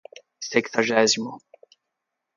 sexagésimo 0.51 1.31